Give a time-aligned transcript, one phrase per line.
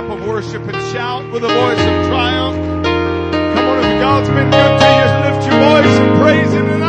[0.00, 2.56] clap of worship and shout with a voice of triumph.
[2.84, 6.79] Come on, if God's been good to you, lift your voice and praise Him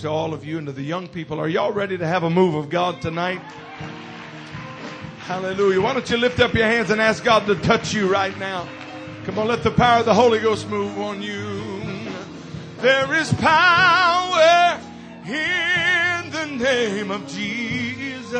[0.00, 1.40] to all of you and to the young people.
[1.40, 3.40] Are y'all ready to have a move of God tonight?
[5.20, 5.80] Hallelujah.
[5.80, 8.68] Why don't you lift up your hands and ask God to touch you right now?
[9.24, 11.62] Come on, let the power of the Holy Ghost move on you.
[12.78, 14.80] There is power
[15.26, 18.30] in the name of Jesus.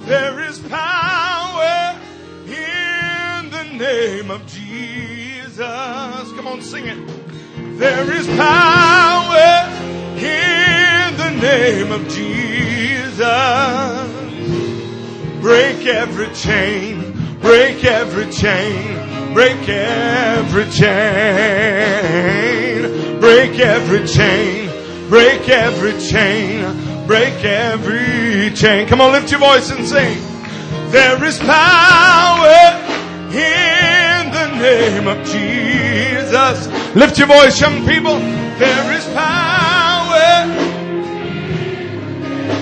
[0.00, 2.00] There is power
[2.46, 5.56] in the name of Jesus.
[5.58, 7.25] Come on, sing it.
[7.76, 9.68] There is power
[10.16, 13.20] in the name of Jesus.
[15.42, 21.60] Break every chain, break every chain, break every chain,
[23.20, 24.70] break every chain,
[25.10, 28.88] break every chain, break every chain.
[28.88, 30.16] Come on, lift your voice and sing.
[30.92, 32.56] There is power
[33.32, 35.85] in the name of Jesus.
[36.32, 38.18] Us lift your voice, young people.
[38.58, 40.46] There is power.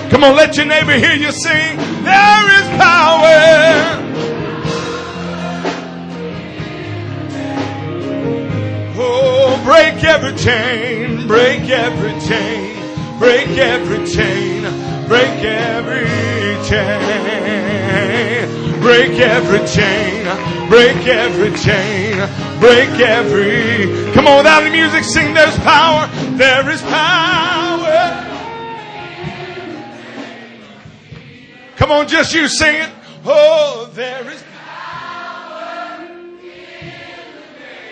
[0.09, 1.77] Come on, let your neighbor hear you sing.
[2.03, 4.03] There is power.
[8.97, 12.77] Oh, break every chain, break every chain,
[13.19, 14.63] break every chain,
[15.07, 16.05] break every
[16.67, 22.15] chain, break every chain break every chain,
[22.59, 24.13] break every.
[24.13, 25.33] Come on, without the music, sing.
[25.33, 26.07] There's power.
[26.37, 28.31] There is power.
[31.75, 32.89] Come on, just you sing it.
[33.25, 36.07] Oh, there is power.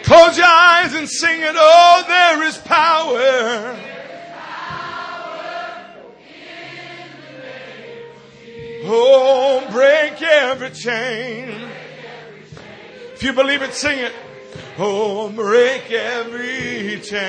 [0.03, 1.53] Close your eyes and sing it.
[1.55, 3.77] Oh, there is power.
[8.85, 11.69] Oh, break every chain.
[13.13, 14.11] If you believe it, sing it.
[14.77, 17.23] Oh, break every chain.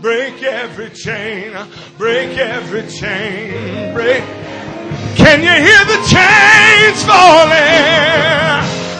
[0.00, 1.52] Break every chain.
[1.98, 3.92] Break every chain.
[3.92, 4.22] Break.
[5.16, 7.54] Can you hear the chains falling?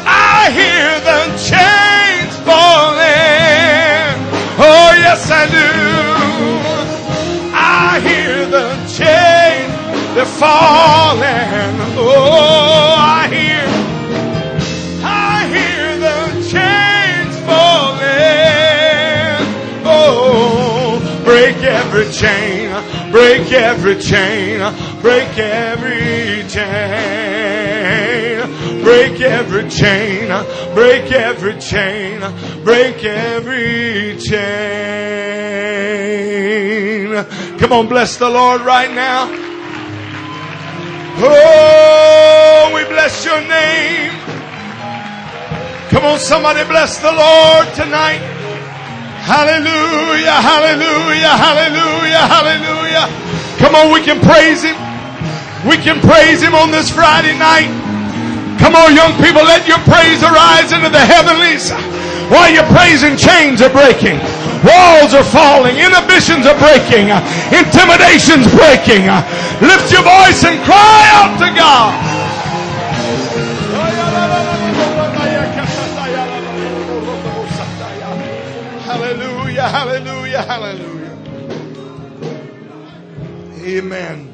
[0.06, 3.04] I hear the chains falling.
[4.58, 5.93] Oh, yes, I do.
[10.38, 11.76] Falling.
[11.96, 13.64] Oh, I hear
[15.04, 18.02] I hear the chains falling.
[19.86, 22.70] Oh, break every chain,
[23.12, 24.58] break every chain,
[25.00, 28.40] break every chain,
[28.82, 30.28] break every chain,
[30.74, 32.20] break every chain,
[32.64, 35.14] break every chain.
[37.58, 39.53] Come on, bless the Lord right now.
[41.16, 44.10] Oh, we bless your name.
[45.94, 48.18] Come on, somebody bless the Lord tonight.
[49.22, 53.06] Hallelujah, hallelujah, hallelujah, hallelujah.
[53.62, 54.76] Come on, we can praise Him.
[55.64, 57.70] We can praise Him on this Friday night.
[58.58, 61.70] Come on, young people, let your praise arise into the heavenlies.
[62.28, 64.18] While you're praising, chains are breaking.
[64.64, 65.76] Walls are falling.
[65.76, 67.12] Inhibitions are breaking.
[67.52, 69.06] Intimidation's breaking.
[69.60, 72.24] Lift your voice and cry out to God.
[78.84, 80.42] hallelujah, hallelujah.
[80.42, 81.18] Hallelujah.
[83.64, 84.32] Amen.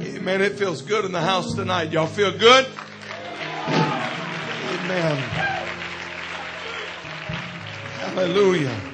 [0.00, 0.40] Amen.
[0.42, 1.92] It feels good in the house tonight.
[1.92, 2.66] Y'all feel good?
[4.76, 5.16] Amen.
[7.98, 8.93] Hallelujah.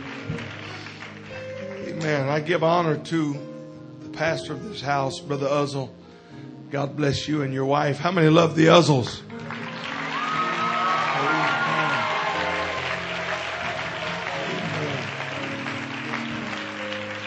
[2.00, 2.30] Amen.
[2.30, 3.36] I give honor to
[4.00, 5.94] the pastor of this house, Brother Uzzle.
[6.70, 7.98] God bless you and your wife.
[7.98, 9.20] How many love the Uzzles?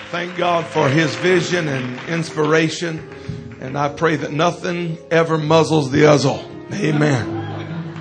[0.09, 3.13] Thank God for his vision and inspiration.
[3.61, 6.43] And I pray that nothing ever muzzles the uzzle.
[6.73, 7.93] Amen.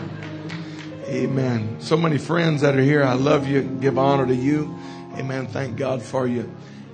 [1.05, 1.77] Amen.
[1.81, 3.03] So many friends that are here.
[3.03, 3.61] I love you.
[3.61, 4.75] Give honor to you.
[5.19, 5.49] Amen.
[5.49, 6.51] Thank God for you.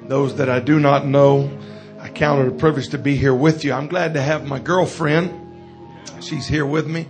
[0.09, 1.57] Those that I do not know,
[2.01, 3.73] I count it a privilege to be here with you.
[3.73, 5.49] I'm glad to have my girlfriend
[6.21, 7.07] She's here with me.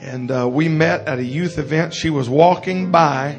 [0.00, 1.94] And uh, we met at a youth event.
[1.94, 3.38] She was walking by,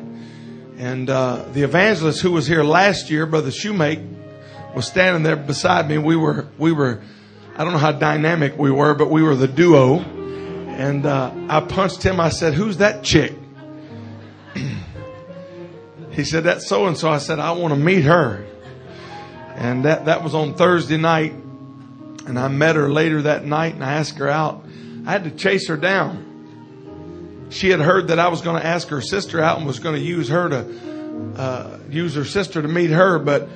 [0.78, 5.88] and uh, the evangelist who was here last year, Brother Shoemake, was standing there beside
[5.88, 5.98] me.
[5.98, 7.02] We were, we were,
[7.56, 10.00] I don't know how dynamic we were, but we were the duo.
[10.00, 12.20] And uh, I punched him.
[12.20, 13.34] I said, "Who's that chick?"
[16.12, 18.46] he said, "That's so and so." I said, "I want to meet her."
[19.56, 23.84] And that that was on Thursday night, and I met her later that night, and
[23.84, 24.66] I asked her out.
[25.06, 27.48] I had to chase her down.
[27.52, 29.96] She had heard that I was going to ask her sister out and was going
[29.96, 33.48] to use her to uh, use her sister to meet her, but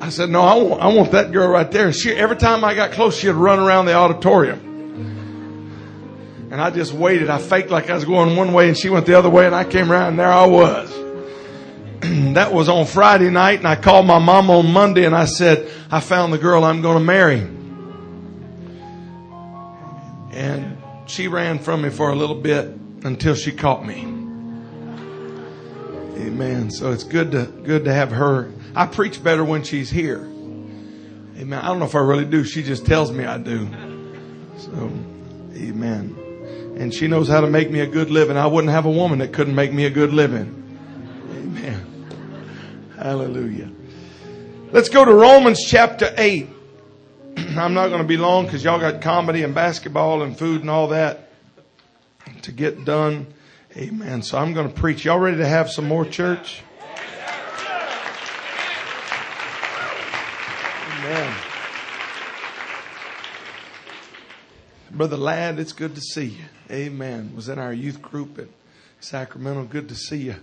[0.00, 2.74] I said, "No, I want, I want that girl right there." She every time I
[2.74, 4.72] got close, she'd run around the auditorium.
[6.50, 7.30] And I just waited.
[7.30, 9.54] I faked like I was going one way and she went the other way and
[9.54, 11.03] I came around and there I was.
[12.34, 15.70] that was on Friday night and I called my mom on Monday and I said,
[15.90, 17.40] I found the girl I'm going to marry.
[20.32, 22.66] And she ran from me for a little bit
[23.04, 24.02] until she caught me.
[26.16, 26.70] Amen.
[26.70, 28.52] So it's good to, good to have her.
[28.74, 30.20] I preach better when she's here.
[30.20, 31.54] Amen.
[31.54, 32.44] I don't know if I really do.
[32.44, 33.68] She just tells me I do.
[34.58, 34.90] So,
[35.54, 36.20] amen
[36.76, 38.36] and she knows how to make me a good living.
[38.36, 40.63] I wouldn't have a woman that couldn't make me a good living.
[43.04, 43.70] Hallelujah.
[44.72, 46.48] Let's go to Romans chapter 8.
[47.36, 50.70] I'm not going to be long because y'all got comedy and basketball and food and
[50.70, 51.28] all that
[52.40, 53.26] to get done.
[53.76, 54.22] Amen.
[54.22, 55.04] So I'm going to preach.
[55.04, 56.62] Y'all ready to have some more church?
[60.96, 61.34] Amen.
[64.92, 66.44] Brother Ladd, it's good to see you.
[66.70, 67.32] Amen.
[67.36, 68.48] Was in our youth group at
[69.00, 69.64] Sacramento.
[69.64, 70.36] Good to see you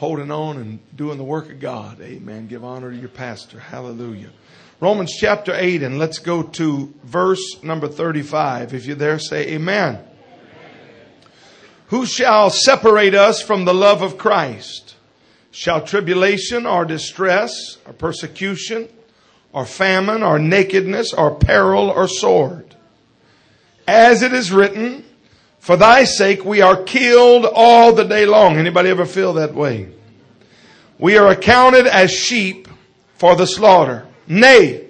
[0.00, 2.00] holding on and doing the work of God.
[2.00, 2.46] Amen.
[2.46, 3.60] Give honor to your pastor.
[3.60, 4.30] Hallelujah.
[4.80, 8.72] Romans chapter 8, and let's go to verse number 35.
[8.72, 9.96] If you're there, say amen.
[9.96, 10.04] amen.
[11.88, 14.94] Who shall separate us from the love of Christ?
[15.50, 18.88] Shall tribulation or distress or persecution
[19.52, 22.74] or famine or nakedness or peril or sword?
[23.86, 25.04] As it is written,
[25.60, 28.56] for thy sake we are killed all the day long.
[28.56, 29.88] Anybody ever feel that way?
[30.98, 32.66] We are accounted as sheep
[33.16, 34.06] for the slaughter.
[34.26, 34.86] Nay,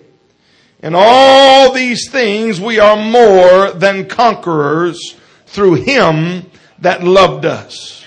[0.83, 6.47] in all these things we are more than conquerors through him
[6.79, 8.05] that loved us.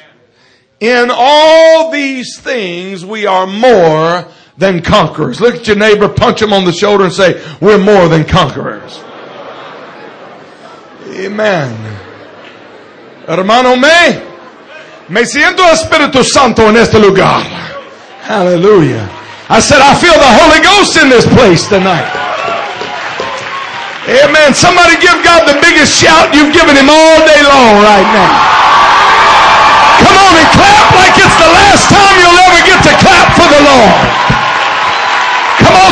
[0.79, 4.27] In all these things we are more
[4.57, 5.41] than conquerors.
[5.41, 9.01] Look at your neighbor, punch him on the shoulder and say, we're more than conquerors.
[11.09, 12.02] Amen.
[13.27, 14.21] Hermano, me,
[15.07, 17.41] me siento Espíritu Santo en este lugar.
[18.27, 19.07] Hallelujah.
[19.49, 22.07] I said, I feel the Holy Ghost in this place tonight.
[24.07, 24.53] Amen.
[24.53, 28.33] Somebody give God the biggest shout you've given him all day long right now.
[30.03, 33.47] Come on and clap like it's the last time you'll ever get to clap for
[33.47, 33.95] the Lord.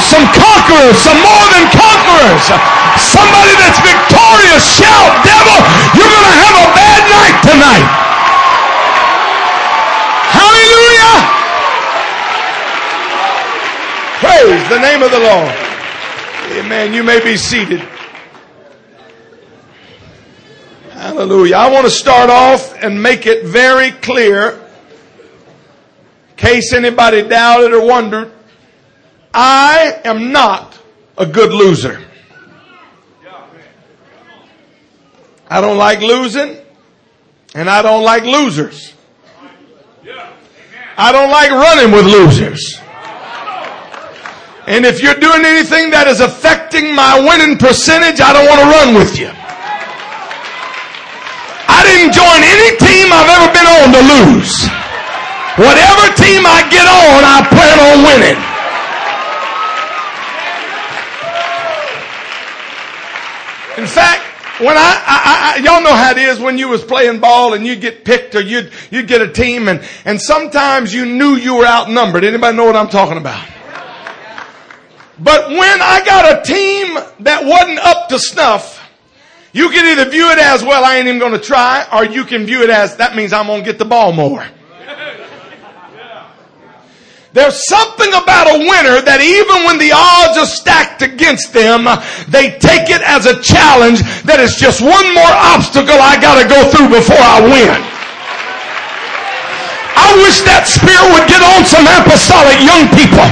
[0.01, 2.43] Some conquerors, some more than conquerors.
[2.99, 4.59] Somebody that's victorious.
[4.75, 5.57] Shout, devil,
[5.95, 7.87] you're going to have a bad night tonight.
[10.35, 11.17] Hallelujah.
[14.19, 15.55] Praise the name of the Lord.
[16.59, 16.93] Amen.
[16.93, 17.79] You may be seated.
[20.91, 21.55] Hallelujah.
[21.55, 27.85] I want to start off and make it very clear, in case anybody doubted or
[27.87, 28.33] wondered.
[29.33, 30.77] I am not
[31.17, 32.01] a good loser.
[35.49, 36.57] I don't like losing
[37.53, 38.93] and I don't like losers.
[40.97, 42.79] I don't like running with losers.
[44.67, 48.69] And if you're doing anything that is affecting my winning percentage, I don't want to
[48.71, 49.31] run with you.
[51.67, 54.53] I didn't join any team I've ever been on to lose.
[55.59, 58.50] Whatever team I get on, I plan on winning.
[63.77, 64.21] In fact,
[64.59, 67.65] when I, I, I, y'all know how it is when you was playing ball and
[67.65, 71.55] you get picked or you'd, you'd get a team and, and sometimes you knew you
[71.55, 72.23] were outnumbered.
[72.23, 73.47] Anybody know what I'm talking about?
[75.17, 78.79] But when I got a team that wasn't up to snuff,
[79.53, 82.45] you can either view it as, well, I ain't even gonna try, or you can
[82.45, 84.45] view it as, that means I'm gonna get the ball more.
[87.33, 91.87] There's something about a winner that even when the odds are stacked against them,
[92.27, 96.59] they take it as a challenge that is just one more obstacle I gotta go
[96.67, 97.79] through before I win.
[99.95, 103.23] I wish that spirit would get on some apostolic young people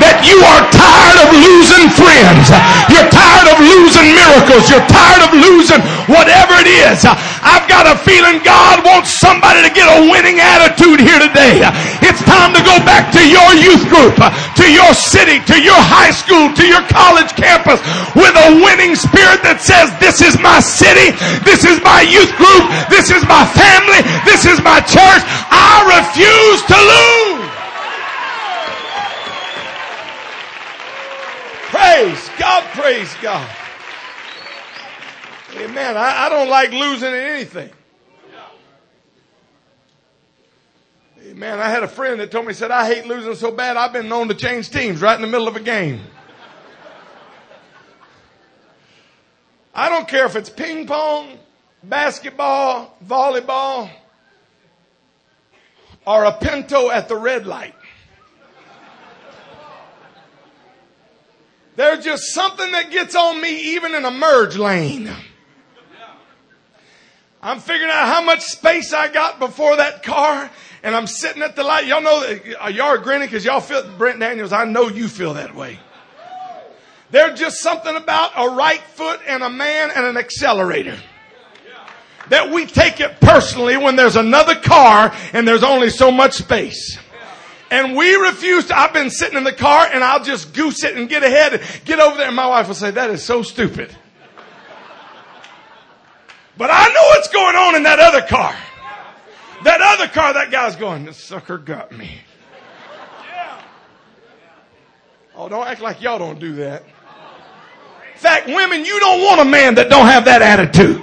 [0.00, 2.48] that you are tired of losing friends.
[2.88, 4.68] You're tired of losing miracles.
[4.70, 7.04] You're tired of losing whatever it is.
[7.04, 11.64] I've got a feeling God wants somebody to get a winning attitude here today.
[12.04, 16.14] It's time to go back to your youth group, to your city, to your high
[16.14, 17.82] school, to your college campus
[18.14, 22.64] with a winning spirit that says, this is my city, this is my youth group,
[22.88, 25.22] this is my family, this is my church.
[25.50, 27.31] I refuse to lose.
[31.82, 33.50] Praise God, praise God.
[35.56, 35.96] Amen.
[35.96, 37.70] I, I don't like losing in anything.
[41.26, 41.58] Amen.
[41.58, 44.08] I had a friend that told me, said, I hate losing so bad, I've been
[44.08, 46.00] known to change teams right in the middle of a game.
[49.74, 51.36] I don't care if it's ping pong,
[51.82, 53.90] basketball, volleyball,
[56.06, 57.74] or a pinto at the red light.
[61.76, 65.10] There's just something that gets on me even in a merge lane.
[67.42, 70.48] I'm figuring out how much space I got before that car,
[70.84, 71.86] and I'm sitting at the light.
[71.86, 74.52] Y'all know uh, y'all are grinning because y'all feel Brent Daniels.
[74.52, 75.80] I know you feel that way.
[77.10, 80.96] There's just something about a right foot and a man and an accelerator.
[82.28, 86.98] That we take it personally when there's another car and there's only so much space.
[87.72, 90.94] And we refuse to, I've been sitting in the car and I'll just goose it
[90.94, 92.26] and get ahead, and get over there.
[92.26, 93.96] And my wife will say, that is so stupid.
[96.58, 98.54] But I know what's going on in that other car.
[99.64, 102.18] That other car, that guy's going, this sucker got me.
[105.34, 106.82] Oh, don't act like y'all don't do that.
[106.82, 111.00] In fact, women, you don't want a man that don't have that attitude.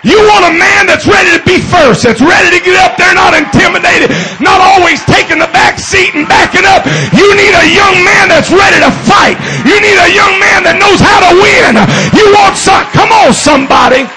[0.00, 3.12] You want a man that's ready to be first, that's ready to get up there,
[3.12, 4.08] not intimidated,
[4.40, 6.88] not always taking the back seat and backing up.
[7.12, 9.36] You need a young man that's ready to fight.
[9.60, 11.76] You need a young man that knows how to win.
[12.16, 14.08] You want some, come on somebody.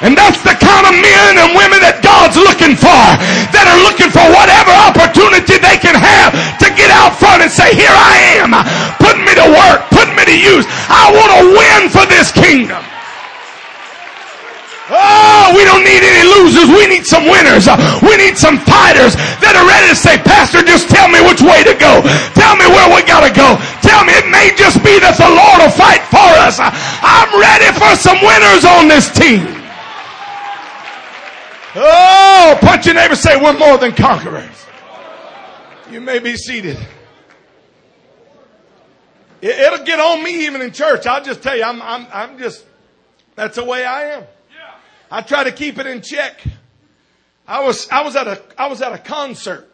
[0.00, 3.04] And that's the kind of men and women that God's looking for.
[3.52, 6.32] That are looking for whatever opportunity they can have
[6.64, 8.56] to get out front and say, here I am.
[8.96, 9.84] Put me to work.
[9.92, 10.64] Put me to use.
[10.88, 12.80] I want to win for this kingdom.
[14.90, 16.66] Oh, we don't need any losers.
[16.66, 17.70] We need some winners.
[18.02, 21.62] We need some fighters that are ready to say, Pastor, just tell me which way
[21.62, 22.02] to go.
[22.34, 23.54] Tell me where we gotta go.
[23.86, 26.58] Tell me it may just be that the Lord will fight for us.
[26.58, 29.46] I'm ready for some winners on this team.
[31.78, 34.66] Oh, punch your neighbor say, we're more than conquerors.
[35.90, 36.78] You may be seated.
[39.40, 41.06] It'll get on me even in church.
[41.06, 42.64] I'll just tell you, I'm, I'm, I'm just,
[43.36, 44.24] that's the way I am.
[45.10, 46.40] I try to keep it in check.
[47.46, 49.66] I was, I was at a, I was at a concert.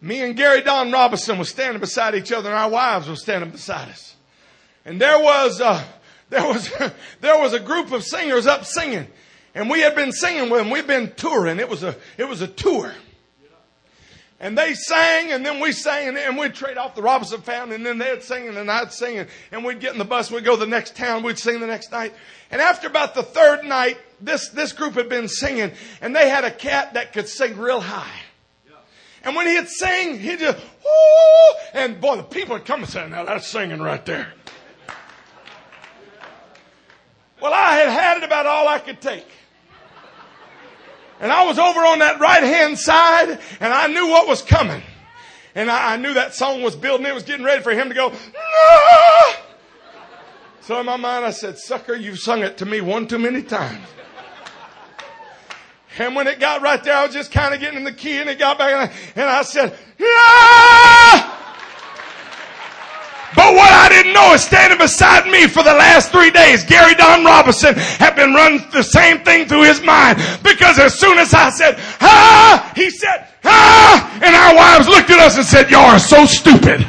[0.00, 3.50] Me and Gary Don Robinson was standing beside each other and our wives were standing
[3.50, 4.16] beside us.
[4.84, 5.84] And there was, uh,
[6.28, 6.72] there was,
[7.20, 9.06] there was a group of singers up singing.
[9.54, 10.70] And we had been singing with them.
[10.70, 11.58] We'd been touring.
[11.58, 12.92] It was a, it was a tour.
[14.40, 17.84] And they sang, and then we sang, and we'd trade off the Robinson family, and
[17.84, 20.54] then they'd sing, and I'd sing, and we'd get in the bus, and we'd go
[20.54, 22.14] to the next town, we'd sing the next night.
[22.52, 26.44] And after about the third night, this, this group had been singing, and they had
[26.44, 28.20] a cat that could sing real high.
[29.24, 33.08] And when he'd sing, he'd just, whoo, and boy, the people would come and say,
[33.08, 34.32] now that's singing right there.
[37.42, 39.26] Well, I had had it about all I could take.
[41.20, 44.82] And I was over on that right hand side and I knew what was coming.
[45.54, 47.06] And I, I, knew that song was building.
[47.06, 49.34] It was getting ready for him to go, no!
[50.60, 53.42] So in my mind, I said, sucker, you've sung it to me one too many
[53.42, 53.86] times.
[55.98, 58.18] And when it got right there, I was just kind of getting in the key
[58.20, 61.37] and it got back and I, and I said, yeah!
[63.36, 66.94] But what I didn't know is standing beside me for the last three days, Gary
[66.94, 70.18] Don Robinson had been running the same thing through his mind.
[70.42, 75.18] Because as soon as I said, ah, he said, ah, and our wives looked at
[75.20, 76.86] us and said, y'all are so stupid.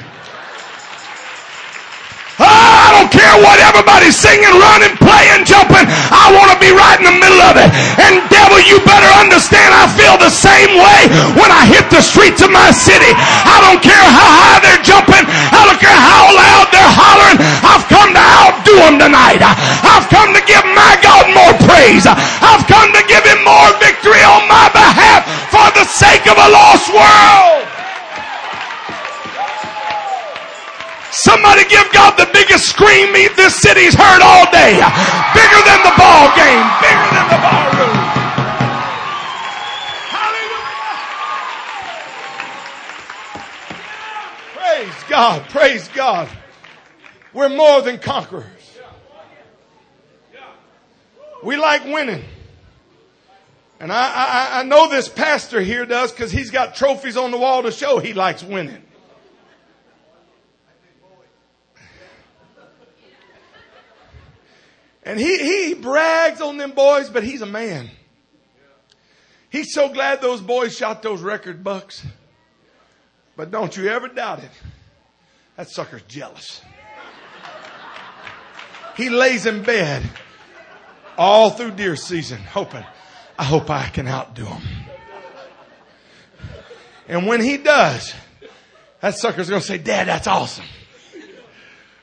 [2.40, 5.84] Ah, I don't care what everybody's singing, running, playing, jumping.
[6.12, 7.68] I want to be right in the middle of it.
[8.00, 11.00] And devil, you better understand I feel the same way
[11.36, 13.12] when I hit the streets of my city.
[13.44, 15.24] I don't care how high they're jumping.
[15.28, 17.40] I don't care how loud they're hollering.
[17.60, 19.44] I've come to outdo them tonight.
[19.44, 22.08] I've come to give my God more praise.
[22.08, 26.48] I've come to give him more victory on my behalf for the sake of a
[26.56, 27.39] lost world.
[31.30, 34.74] Somebody give God the biggest scream this city's heard all day.
[35.36, 36.66] Bigger than the ball game.
[36.82, 37.98] Bigger than the ballroom.
[40.10, 40.74] Hallelujah.
[44.56, 45.44] Praise God.
[45.50, 46.28] Praise God.
[47.32, 48.80] We're more than conquerors.
[51.44, 52.24] We like winning.
[53.80, 57.38] And I, I, I know this pastor here does because he's got trophies on the
[57.38, 58.82] wall to show he likes winning.
[65.04, 67.90] And he, he brags on them boys, but he's a man.
[69.50, 72.06] He's so glad those boys shot those record bucks.
[73.36, 74.52] But don't you ever doubt it.
[75.56, 76.62] That sucker's jealous.
[78.96, 80.04] He lays in bed
[81.18, 82.84] all through deer season, hoping,
[83.38, 84.62] I hope I can outdo him.
[87.08, 88.14] And when he does,
[89.02, 90.66] that sucker's going to say, Dad, that's awesome.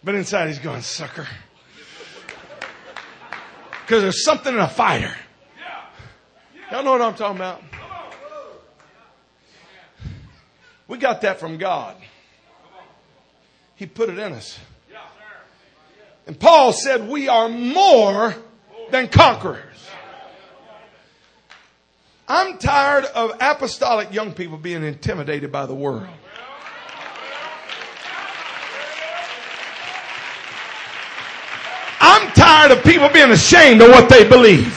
[0.03, 1.29] But inside he's going, sucker.
[3.87, 5.15] Because there's something in a fighter.
[6.73, 7.63] Y'all know what I'm talking about?
[10.89, 11.95] We got that from God.
[13.77, 14.59] He put it in us.
[16.27, 18.35] And Paul said, We are more
[18.91, 19.63] than conquerors.
[22.27, 26.09] I'm tired of apostolic young people being intimidated by the world.
[32.01, 34.71] I'm tired of people being ashamed of what they believe.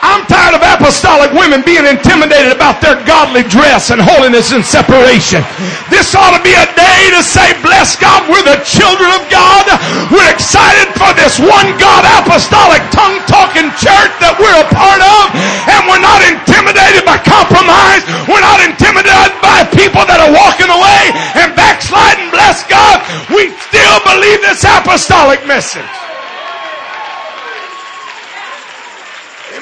[0.00, 5.44] I'm tired of apostolic women being intimidated about their godly dress and holiness and separation.
[5.92, 9.68] This ought to be a day to say, bless God, we're the children of God.
[10.08, 15.36] We're excited for this one God apostolic tongue talking church that we're a part of.
[15.68, 18.06] And we're not intimidated by compromise.
[18.24, 21.12] We're not intimidated by people that are walking away
[21.44, 22.32] and backsliding.
[22.32, 23.04] Bless God.
[23.28, 26.05] We still believe this apostolic message.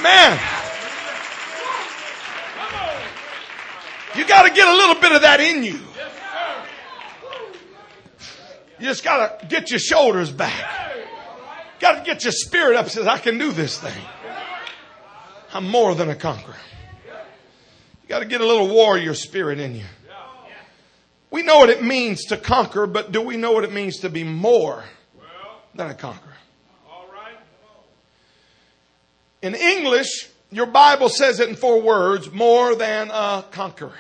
[0.05, 0.39] Amen.
[4.17, 5.81] You got to get a little bit of that in you.
[8.79, 10.95] You just got to get your shoulders back.
[11.81, 12.91] Got to get your spirit up.
[12.91, 14.03] Says, I can do this thing.
[15.55, 16.57] I'm more than a conqueror.
[18.03, 19.85] You got to get a little warrior spirit in you.
[21.31, 24.11] We know what it means to conquer, but do we know what it means to
[24.11, 24.85] be more
[25.75, 26.34] than a conqueror?
[29.45, 33.93] In English, your Bible says it in four words more than a conqueror.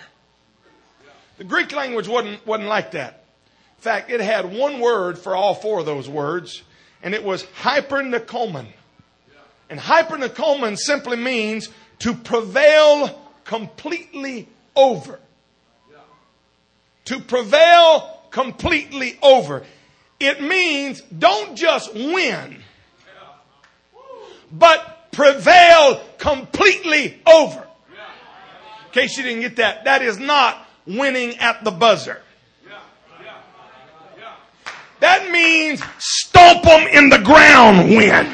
[1.36, 3.24] The Greek language wasn't, wasn't like that.
[3.76, 6.62] In fact, it had one word for all four of those words,
[7.02, 8.64] and it was hypernikomen.
[9.68, 15.20] And hypernikomen simply means to prevail completely over.
[17.04, 19.62] To prevail completely over.
[20.18, 22.62] It means don't just win,
[24.50, 27.66] but prevail completely over.
[28.86, 32.20] In case you didn't get that, that is not winning at the buzzer.
[35.00, 38.26] That means stomp them in the ground win.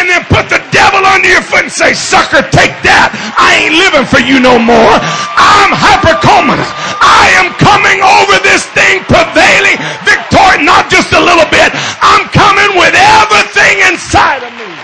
[0.00, 3.12] And then put the devil under your foot and say, sucker, take that.
[3.36, 4.96] I ain't living for you no more.
[5.36, 6.72] I'm hypercomatous.
[7.04, 9.76] I am coming over this thing prevailing,
[10.08, 11.68] victorious, not just a little bit.
[12.00, 14.79] I'm coming with everything inside of me.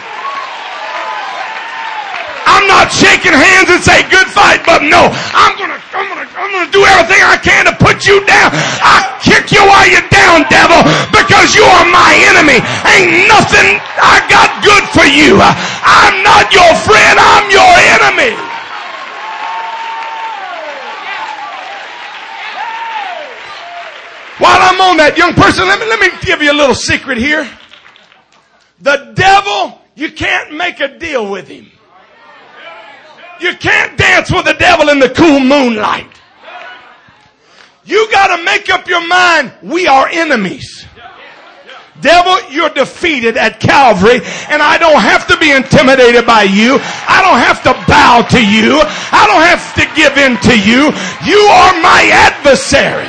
[2.46, 6.50] I'm not shaking hands and say good fight, but no, I'm gonna, I'm gonna, I'm
[6.54, 8.54] gonna do everything I can to put you down.
[8.54, 10.78] I kick you while you're down, devil,
[11.10, 12.62] because you are my enemy.
[12.86, 15.42] Ain't nothing I got good for you.
[15.42, 17.18] I'm not your friend.
[17.18, 18.32] I'm your enemy.
[24.38, 27.16] While I'm on that young person, let me, let me give you a little secret
[27.16, 27.48] here.
[28.80, 31.70] The devil, you can't make a deal with him.
[33.40, 36.08] You can't dance with the devil in the cool moonlight.
[37.84, 40.86] You gotta make up your mind, we are enemies.
[42.00, 44.20] Devil, you're defeated at Calvary,
[44.50, 46.76] and I don't have to be intimidated by you.
[47.08, 48.82] I don't have to bow to you.
[48.84, 50.92] I don't have to give in to you.
[51.24, 53.08] You are my adversary.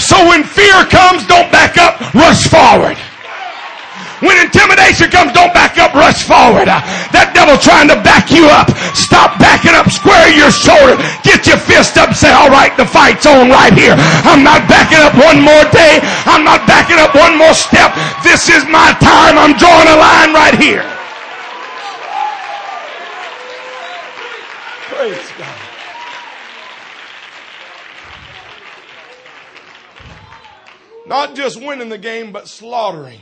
[0.00, 2.96] So when fear comes, don't back up, rush forward.
[4.20, 6.68] When intimidation comes, don't back up, rush forward.
[6.68, 6.84] Uh,
[7.16, 8.68] that devil trying to back you up.
[8.92, 13.24] Stop backing up, square your shoulder, get your fist up, say, all right, the fight's
[13.24, 13.96] on right here.
[14.28, 16.04] I'm not backing up one more day.
[16.28, 17.96] I'm not backing up one more step.
[18.20, 19.40] This is my time.
[19.40, 20.84] I'm drawing a line right here.
[24.92, 25.56] Praise God.
[31.06, 33.20] Not just winning the game, but slaughtering.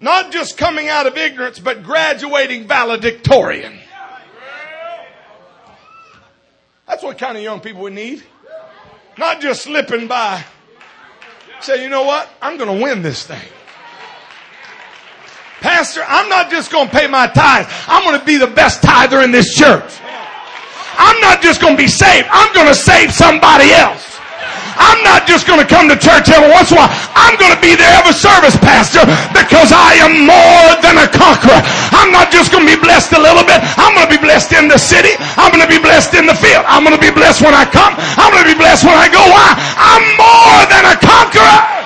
[0.00, 3.78] Not just coming out of ignorance, but graduating valedictorian.
[6.86, 8.22] That's what kind of young people we need.
[9.18, 10.44] Not just slipping by.
[11.60, 12.28] Say, you know what?
[12.42, 13.42] I'm going to win this thing.
[15.60, 17.68] Pastor, I'm not just going to pay my tithes.
[17.88, 19.90] I'm going to be the best tither in this church.
[20.98, 22.28] I'm not just going to be saved.
[22.30, 24.15] I'm going to save somebody else.
[24.76, 26.92] I'm not just going to come to church every once in a while.
[27.16, 31.60] I'm going to be there every service, Pastor, because I am more than a conqueror.
[31.96, 33.58] I'm not just going to be blessed a little bit.
[33.80, 35.16] I'm going to be blessed in the city.
[35.40, 36.64] I'm going to be blessed in the field.
[36.68, 37.96] I'm going to be blessed when I come.
[38.20, 39.22] I'm going to be blessed when I go.
[39.24, 39.48] Why?
[39.80, 41.76] I'm more than a conqueror.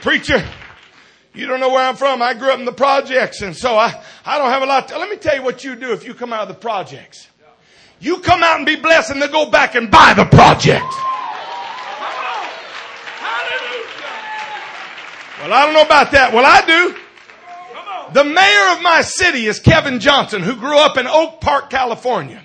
[0.00, 0.42] Preacher,
[1.38, 2.20] you don't know where I'm from.
[2.20, 4.88] I grew up in the projects, and so I, I don't have a lot.
[4.88, 7.28] To, let me tell you what you do if you come out of the projects.
[8.00, 10.92] You come out and be blessed, and then go back and buy the project.
[15.40, 16.32] Well, I don't know about that.
[16.32, 16.96] Well, I do.
[18.14, 22.42] The mayor of my city is Kevin Johnson, who grew up in Oak Park, California.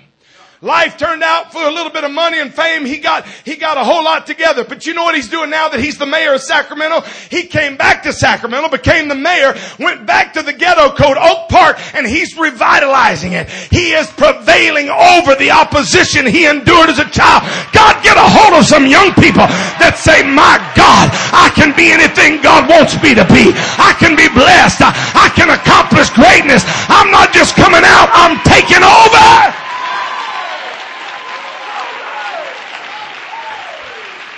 [0.64, 2.86] Life turned out for a little bit of money and fame.
[2.86, 4.64] He got, he got a whole lot together.
[4.64, 7.02] But you know what he's doing now that he's the mayor of Sacramento?
[7.28, 11.50] He came back to Sacramento, became the mayor, went back to the ghetto code, Oak
[11.50, 13.50] Park, and he's revitalizing it.
[13.50, 17.44] He is prevailing over the opposition he endured as a child.
[17.76, 19.44] God, get a hold of some young people
[19.84, 23.52] that say, my God, I can be anything God wants me to be.
[23.76, 24.80] I can be blessed.
[24.80, 26.64] I, I can accomplish greatness.
[26.88, 29.63] I'm not just coming out, I'm taking over.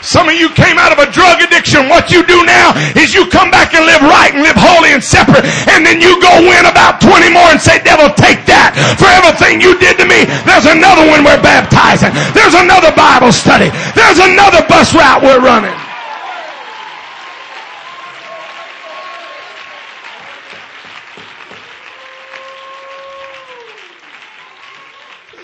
[0.06, 1.90] Some of you came out of a drug addiction.
[1.90, 5.02] What you do now is you come back and live right and live holy and
[5.02, 5.42] separate.
[5.66, 8.78] And then you go win about 20 more and say, devil, take that.
[9.02, 12.14] For everything you did to me, there's another one we're baptizing.
[12.38, 13.66] There's another Bible study.
[13.98, 15.74] There's another bus route we're running.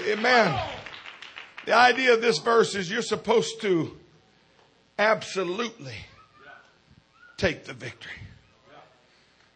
[0.07, 0.55] Amen.
[1.66, 3.98] The idea of this verse is you're supposed to
[5.03, 5.97] absolutely
[7.37, 8.12] take the victory.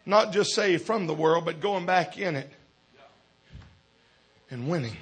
[0.05, 2.51] Not just saved from the world, but going back in it
[4.51, 4.97] and winning.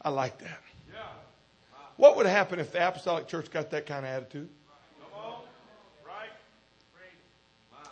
[0.00, 0.58] I like that.
[1.96, 4.48] What would happen if the apostolic church got that kind of attitude?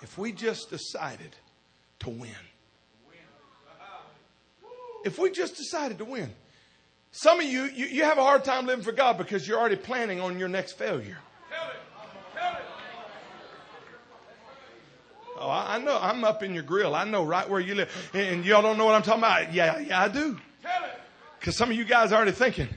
[0.02, 1.36] If we just decided
[2.00, 2.30] to win.
[5.04, 6.30] If we just decided to win.
[7.12, 9.76] Some of you, you, you have a hard time living for God because you're already
[9.76, 11.18] planning on your next failure.
[11.50, 11.76] Tell it.
[12.34, 12.62] Tell it.
[15.38, 15.98] Oh, I, know.
[16.00, 16.94] I'm up in your grill.
[16.94, 18.10] I know right where you live.
[18.14, 19.52] And y'all don't know what I'm talking about.
[19.52, 20.38] Yeah, yeah, I do.
[20.62, 21.00] Tell it.
[21.38, 22.68] Because some of you guys are already thinking,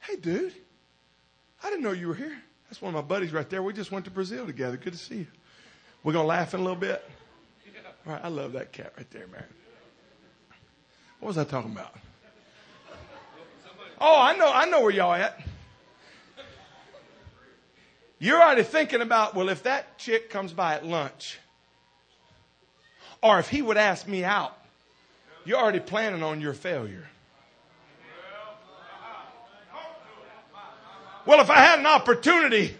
[0.00, 0.54] hey, dude,
[1.62, 2.36] I didn't know you were here.
[2.68, 3.62] That's one of my buddies right there.
[3.62, 4.78] We just went to Brazil together.
[4.78, 5.26] Good to see you.
[6.02, 7.04] We're going to laugh in a little bit.
[8.06, 9.44] All right, I love that cat right there, man.
[11.20, 11.94] What was I talking about?
[14.04, 15.40] Oh, I know, I know where y'all at.
[18.18, 21.38] You're already thinking about, well, if that chick comes by at lunch,
[23.22, 24.58] or if he would ask me out,
[25.44, 27.08] you're already planning on your failure.
[31.24, 32.76] Well, if I had an opportunity,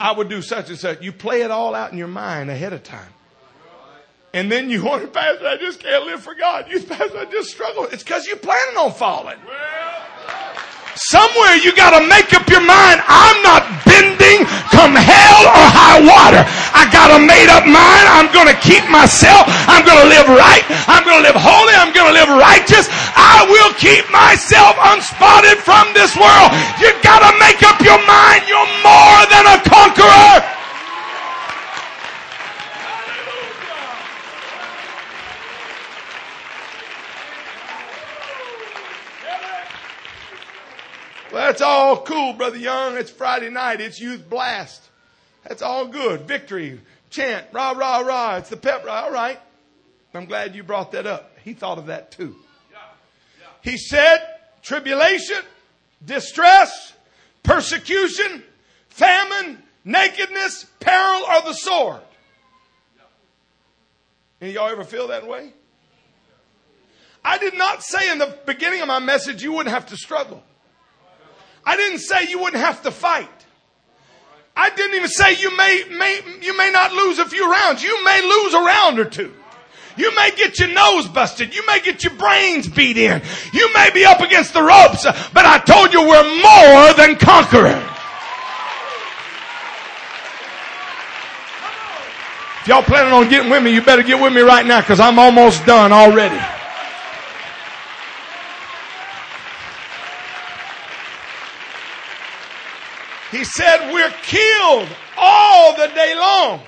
[0.00, 1.02] I would do such and such.
[1.02, 3.12] You play it all out in your mind ahead of time.
[4.32, 6.70] And then you wonder, Pastor, I just can't live for God.
[6.70, 7.84] You, Pastor, I just struggle.
[7.84, 9.38] It's because you're planning on falling.
[10.96, 16.42] Somewhere you gotta make up your mind, I'm not bending come hell or high water.
[16.70, 18.06] I got a made up mind.
[18.14, 19.50] I'm gonna keep myself.
[19.66, 20.62] I'm gonna live right.
[20.86, 21.74] I'm gonna live holy.
[21.74, 22.86] I'm gonna live righteous.
[23.14, 26.50] I will keep myself unspotted from this world.
[26.78, 28.46] You gotta make up your mind.
[28.46, 30.53] You're more than a conqueror.
[41.44, 42.96] That's all cool, Brother Young.
[42.96, 43.82] It's Friday night.
[43.82, 44.82] It's youth blast.
[45.46, 46.22] That's all good.
[46.22, 46.80] Victory,
[47.10, 48.36] chant, rah, rah, rah.
[48.38, 48.86] It's the pep.
[48.88, 49.38] All right.
[50.14, 51.36] I'm glad you brought that up.
[51.44, 52.34] He thought of that too.
[53.60, 54.18] He said,
[54.62, 55.36] tribulation,
[56.04, 56.94] distress,
[57.42, 58.42] persecution,
[58.88, 62.00] famine, nakedness, peril, or the sword.
[64.40, 65.52] Any y'all ever feel that way?
[67.22, 70.42] I did not say in the beginning of my message you wouldn't have to struggle.
[71.66, 73.28] I didn't say you wouldn't have to fight.
[74.56, 77.82] I didn't even say you may, may, you may not lose a few rounds.
[77.82, 79.32] You may lose a round or two.
[79.96, 81.54] You may get your nose busted.
[81.54, 83.22] You may get your brains beat in.
[83.52, 87.90] You may be up against the ropes, but I told you we're more than conquerors.
[92.62, 94.98] If y'all planning on getting with me, you better get with me right now because
[94.98, 96.40] I'm almost done already.
[103.34, 106.60] He said, We're killed all the day long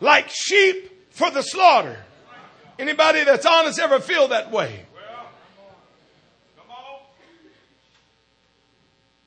[0.00, 1.98] like sheep for the slaughter.
[2.78, 4.84] Anybody that's honest ever feel that way?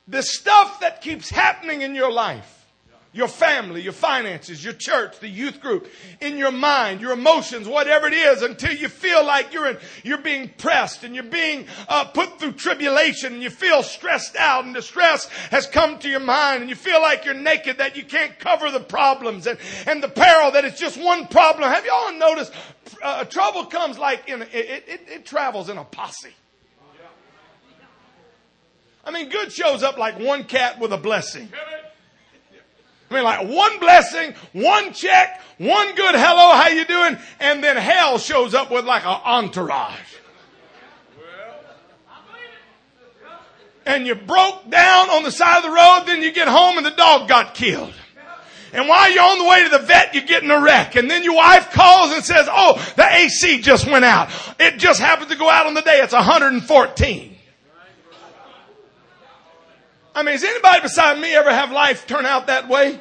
[0.08, 2.61] The stuff that keeps happening in your life
[3.12, 8.06] your family, your finances, your church, the youth group, in your mind, your emotions, whatever
[8.06, 12.04] it is, until you feel like you're in, you're being pressed and you're being uh,
[12.04, 16.62] put through tribulation and you feel stressed out and distress has come to your mind
[16.62, 20.08] and you feel like you're naked that you can't cover the problems and, and the
[20.08, 21.70] peril that it's just one problem.
[21.70, 22.52] Have y'all noticed
[23.02, 26.34] uh, trouble comes like in, it, it, it travels in a posse.
[29.04, 31.48] I mean, good shows up like one cat with a blessing.
[33.12, 37.18] I mean, like one blessing, one check, one good hello, how you doing?
[37.40, 39.98] And then hell shows up with like an entourage.
[43.84, 46.86] And you broke down on the side of the road, then you get home and
[46.86, 47.92] the dog got killed.
[48.72, 50.96] And while you're on the way to the vet, you get in a wreck.
[50.96, 54.30] And then your wife calls and says, oh, the AC just went out.
[54.58, 56.00] It just happened to go out on the day.
[56.00, 57.36] It's 114.
[60.14, 63.00] I mean, has anybody beside me ever have life turn out that way?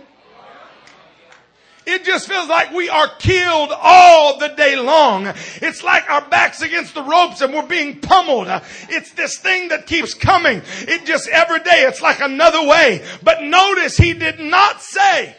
[1.86, 5.26] It just feels like we are killed all the day long.
[5.62, 8.48] It's like our backs against the ropes and we're being pummeled.
[8.90, 10.62] It's this thing that keeps coming.
[10.82, 13.04] It just every day, it's like another way.
[13.24, 15.36] But notice he did not say,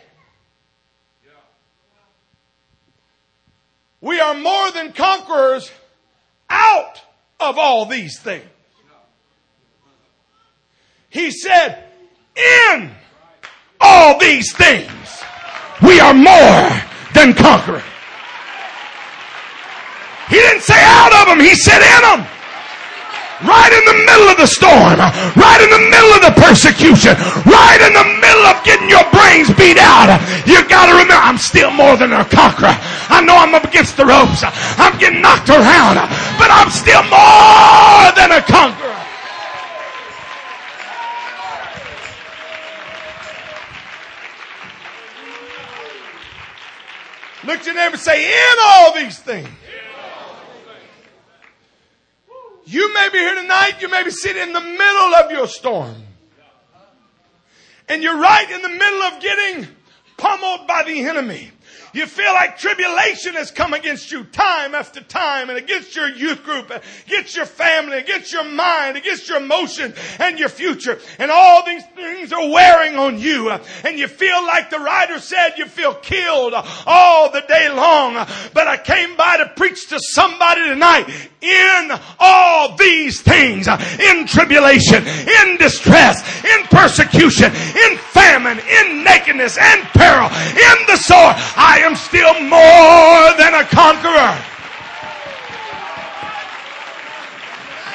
[4.01, 5.71] we are more than conquerors
[6.51, 7.01] out
[7.39, 8.45] of all these things.
[11.13, 11.93] He said,
[12.73, 12.91] in
[13.79, 14.89] all these things,
[15.85, 16.73] we are more
[17.13, 17.85] than conquerors.
[20.33, 22.25] He didn't say out of them, he said in them.
[23.45, 24.97] Right in the middle of the storm,
[25.37, 27.13] right in the middle of the persecution,
[27.45, 30.09] right in the middle of getting your brains beat out.
[30.49, 32.73] You gotta remember, I'm still more than a conqueror.
[33.13, 34.41] I know I'm up against the ropes.
[34.81, 36.01] I'm getting knocked around,
[36.41, 39.02] but I'm still more than a conqueror.
[47.45, 49.49] Look at your neighbor say, in all these things.
[52.65, 55.95] You may be here tonight, you may be sitting in the middle of your storm.
[57.89, 59.69] And you're right in the middle of getting
[60.17, 61.51] pummeled by the enemy.
[61.93, 66.43] You feel like tribulation has come against you time after time and against your youth
[66.43, 66.73] group,
[67.07, 70.99] against your family, against your mind, against your emotions and your future.
[71.19, 73.51] And all these things are wearing on you.
[73.51, 76.55] And you feel like the writer said, you feel killed
[76.87, 78.15] all the day long.
[78.55, 81.09] But I came by to preach to somebody tonight
[81.43, 89.83] in all these things, in tribulation, in distress, in persecution, in famine, in nakedness and
[89.89, 91.35] peril, in the sword.
[91.57, 94.35] I am still more than a conqueror.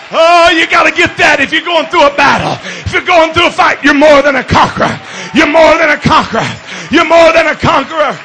[0.10, 2.56] Oh, you gotta get that if you're going through a battle.
[2.86, 4.91] If you're going through a fight, you're more than a conqueror.
[5.36, 6.47] You're more than a conqueror.
[6.91, 8.15] You're more than a conqueror.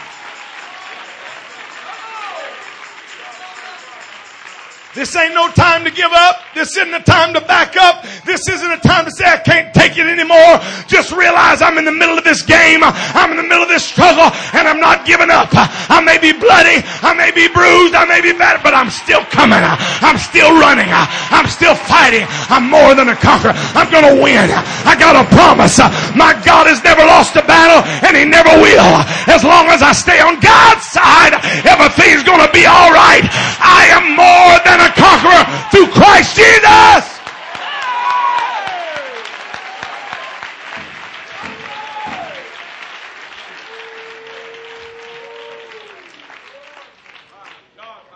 [4.95, 6.45] This ain't no time to give up.
[6.55, 8.05] This isn't a time to back up.
[8.29, 10.61] This isn't a time to say I can't take it anymore.
[10.85, 12.85] Just realize I'm in the middle of this game.
[12.85, 15.49] I'm in the middle of this struggle and I'm not giving up.
[15.53, 16.85] I may be bloody.
[17.01, 17.97] I may be bruised.
[17.97, 19.65] I may be battered, but I'm still coming.
[20.05, 20.93] I'm still running.
[20.93, 22.29] I'm still fighting.
[22.53, 23.57] I'm more than a conqueror.
[23.73, 24.53] I'm going to win.
[24.85, 25.81] I got a promise.
[26.13, 28.93] My God has never lost a battle and he never will.
[29.25, 31.33] As long as I stay on God's side,
[31.65, 33.25] everything's going to be all right.
[33.57, 34.55] I am more
[34.93, 37.19] a conqueror through Christ Jesus.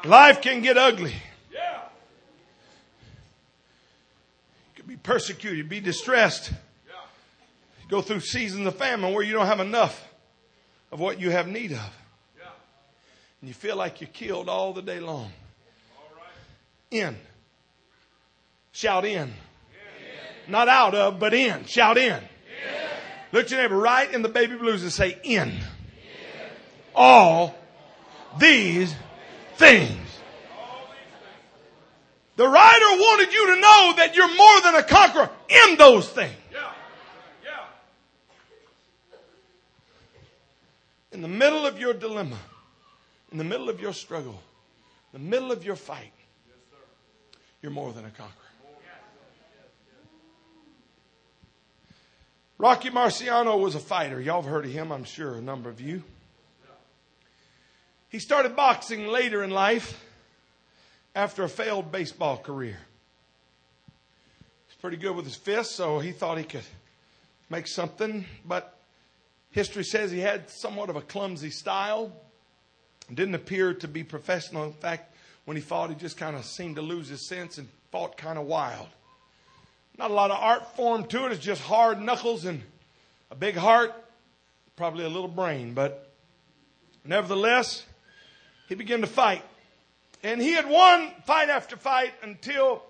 [0.05, 1.15] Life can get ugly.
[4.71, 6.53] You could be persecuted, be distressed.
[7.89, 10.09] Go through seasons of famine where you don't have enough
[10.93, 11.99] of what you have need of.
[13.41, 15.31] And you feel like you're killed all the day long.
[16.90, 17.16] In.
[18.72, 19.22] Shout in.
[19.22, 19.33] in.
[20.49, 21.64] Not out of, but in.
[21.64, 22.12] Shout in.
[22.12, 22.22] in.
[23.33, 25.49] Look your neighbor right in the baby blues and say, in.
[25.49, 25.61] in.
[26.94, 27.55] All
[28.38, 28.94] these
[29.57, 30.07] things.
[32.37, 36.35] The writer wanted you to know that you're more than a conqueror in those things.
[41.12, 42.38] In the middle of your dilemma,
[43.33, 44.38] in the middle of your struggle,
[45.14, 46.12] in the middle of your fight,
[47.66, 48.31] you're more than a conqueror.
[52.59, 54.20] Rocky Marciano was a fighter.
[54.20, 56.05] Y'all have heard of him, I'm sure, a number of you.
[58.09, 60.00] He started boxing later in life
[61.12, 62.79] after a failed baseball career.
[64.68, 66.62] He's pretty good with his fists, so he thought he could
[67.50, 68.79] make something, but
[69.50, 72.12] history says he had somewhat of a clumsy style.
[73.12, 74.62] Didn't appear to be professional.
[74.62, 75.15] In fact,
[75.46, 78.38] when he fought, he just kind of seemed to lose his sense and fought kind
[78.38, 78.88] of wild.
[79.96, 81.32] Not a lot of art form to it.
[81.32, 82.62] It's just hard knuckles and
[83.30, 83.94] a big heart,
[84.74, 85.72] probably a little brain.
[85.72, 86.12] But
[87.04, 87.87] nevertheless,
[88.68, 89.42] he began to fight.
[90.22, 92.82] And he had won fight after fight until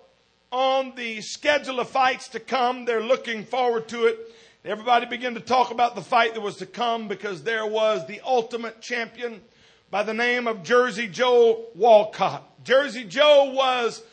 [0.51, 4.17] on the schedule of fights to come, they're looking forward to it.
[4.65, 8.19] Everybody began to talk about the fight that was to come because there was the
[8.25, 9.41] ultimate champion
[9.89, 12.43] by the name of Jersey Joe Walcott.
[12.63, 14.03] Jersey Joe was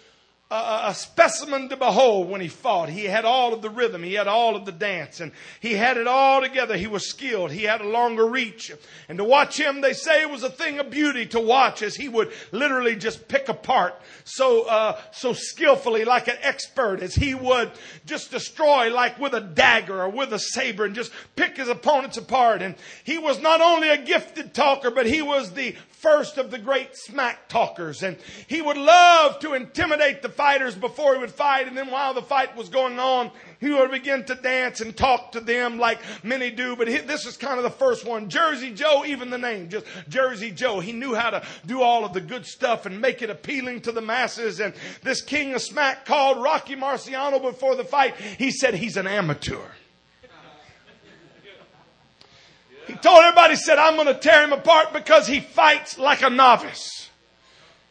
[0.54, 2.88] a, a, specimen to behold when he fought.
[2.88, 4.02] He had all of the rhythm.
[4.02, 6.76] He had all of the dance and he had it all together.
[6.76, 7.50] He was skilled.
[7.50, 8.72] He had a longer reach.
[9.08, 11.96] And to watch him, they say it was a thing of beauty to watch as
[11.96, 17.34] he would literally just pick apart so, uh, so skillfully like an expert as he
[17.34, 17.72] would
[18.06, 22.16] just destroy like with a dagger or with a saber and just pick his opponents
[22.16, 22.62] apart.
[22.62, 26.58] And he was not only a gifted talker, but he was the first of the
[26.58, 28.02] great smack talkers.
[28.02, 31.66] And he would love to intimidate the fighters before he would fight.
[31.66, 35.32] And then while the fight was going on, he would begin to dance and talk
[35.32, 36.76] to them like many do.
[36.76, 38.28] But he, this is kind of the first one.
[38.28, 40.78] Jersey Joe, even the name, just Jersey Joe.
[40.78, 43.92] He knew how to do all of the good stuff and make it appealing to
[43.92, 44.60] the masses.
[44.60, 48.14] And this king of smack called Rocky Marciano before the fight.
[48.16, 49.62] He said he's an amateur.
[52.86, 56.30] He told everybody, said, I'm going to tear him apart because he fights like a
[56.30, 57.10] novice.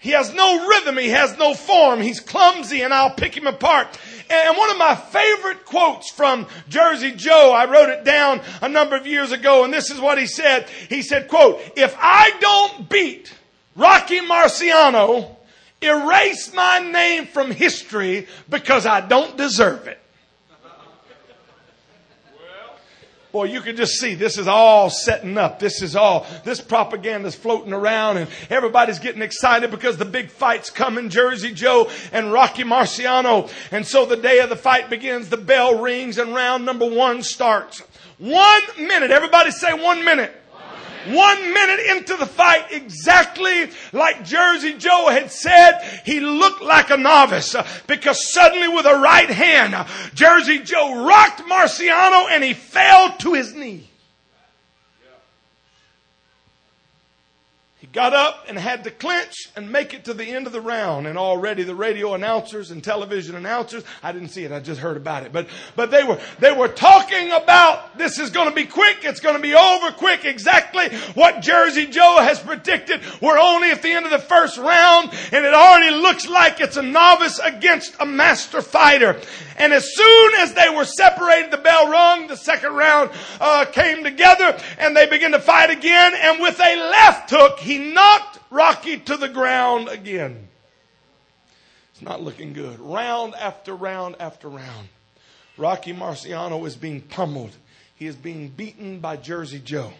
[0.03, 0.97] He has no rhythm.
[0.97, 2.01] He has no form.
[2.01, 3.97] He's clumsy and I'll pick him apart.
[4.29, 8.97] And one of my favorite quotes from Jersey Joe, I wrote it down a number
[8.97, 10.67] of years ago and this is what he said.
[10.89, 13.33] He said, quote, if I don't beat
[13.77, 15.37] Rocky Marciano,
[15.81, 20.02] erase my name from history because I don't deserve it.
[23.33, 25.57] Boy, you can just see this is all setting up.
[25.57, 30.69] This is all, this propaganda's floating around and everybody's getting excited because the big fight's
[30.69, 33.49] coming, Jersey Joe and Rocky Marciano.
[33.71, 37.23] And so the day of the fight begins, the bell rings and round number one
[37.23, 37.79] starts.
[38.19, 39.09] One minute.
[39.09, 40.42] Everybody say one minute.
[41.05, 46.97] One minute into the fight, exactly like Jersey Joe had said, he looked like a
[46.97, 52.53] novice uh, because suddenly with a right hand, uh, Jersey Joe rocked Marciano and he
[52.53, 53.89] fell to his knee.
[57.93, 61.05] Got up and had to clinch and make it to the end of the round.
[61.05, 64.97] And already the radio announcers and television announcers, I didn't see it, I just heard
[64.97, 65.31] about it.
[65.31, 69.19] But, but they were, they were talking about this is going to be quick, it's
[69.19, 73.01] going to be over quick, exactly what Jersey Joe has predicted.
[73.21, 76.77] We're only at the end of the first round and it already looks like it's
[76.77, 79.21] a novice against a master fighter.
[79.57, 84.03] And as soon as they were separated, the bell rung, the second round uh, came
[84.03, 86.13] together and they began to fight again.
[86.15, 90.47] And with a left hook, he knocked Rocky to the ground again.
[91.91, 92.79] It's not looking good.
[92.79, 94.89] Round after round after round.
[95.57, 97.55] Rocky Marciano is being pummeled.
[97.95, 99.93] He is being beaten by Jersey Joe.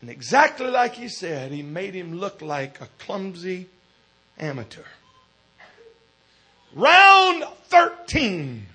[0.00, 3.68] And exactly like he said, he made him look like a clumsy
[4.38, 4.82] amateur.
[6.74, 8.66] Round 13.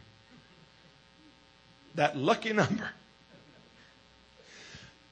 [1.95, 2.89] That lucky number.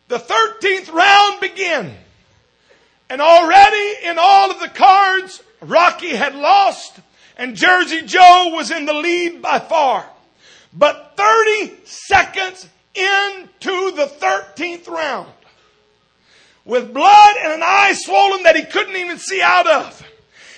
[0.08, 1.94] The 13th round began.
[3.10, 7.00] And already in all of the cards, Rocky had lost
[7.40, 10.06] and Jersey Joe was in the lead by far.
[10.74, 15.32] But 30 seconds into the 13th round,
[16.66, 20.06] with blood and an eye swollen that he couldn't even see out of,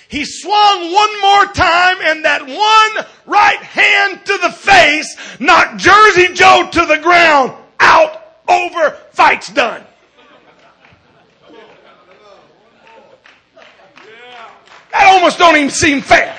[0.08, 6.34] he swung one more time and that one right hand to the face knocked Jersey
[6.34, 7.52] Joe to the ground.
[7.80, 9.82] Out, over, fight's done.
[14.92, 16.36] That almost don't even seem fair.